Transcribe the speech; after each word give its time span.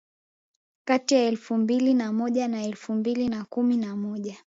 kati 0.85 1.13
ya 1.15 1.23
elfu 1.23 1.57
mbili 1.57 1.93
na 1.93 2.13
moja 2.13 2.47
na 2.47 2.63
elfu 2.63 2.93
mbili 2.93 3.29
na 3.29 3.45
kumi 3.45 3.77
na 3.77 3.95
moja 3.95 4.37